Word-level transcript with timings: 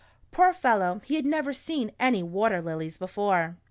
"Poor 0.31 0.51
fellow 0.51 0.99
he 1.03 1.13
had 1.15 1.27
never 1.27 1.53
seen 1.53 1.91
any 1.99 2.23
water 2.23 2.59
lilies 2.59 2.97
before. 2.97 3.57